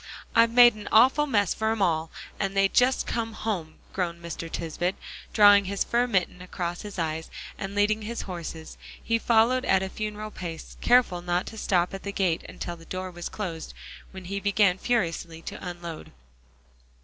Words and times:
"I've 0.35 0.49
made 0.49 0.73
an 0.73 0.89
awful 0.91 1.27
mess 1.27 1.53
for 1.53 1.69
'em 1.71 1.79
all, 1.79 2.09
and 2.39 2.57
they 2.57 2.67
just 2.67 3.05
come 3.05 3.33
home," 3.33 3.75
groaned 3.93 4.19
Mr. 4.19 4.49
Tisbett; 4.51 4.95
drawing 5.31 5.65
his 5.65 5.83
fur 5.83 6.07
mitten 6.07 6.41
across 6.41 6.81
his 6.81 6.97
eyes, 6.97 7.29
and 7.55 7.75
leading 7.75 8.01
his 8.01 8.23
horses, 8.23 8.79
he 9.03 9.19
followed 9.19 9.63
at 9.63 9.83
a 9.83 9.89
funeral 9.89 10.31
pace, 10.31 10.75
careful 10.81 11.21
not 11.21 11.45
to 11.45 11.55
stop 11.59 11.93
at 11.93 12.01
the 12.01 12.11
gate 12.11 12.43
until 12.49 12.75
the 12.75 12.85
door 12.85 13.11
was 13.11 13.29
closed, 13.29 13.75
when 14.09 14.25
he 14.25 14.39
began 14.39 14.79
furiously 14.79 15.39
to 15.43 15.63
unload. 15.63 16.11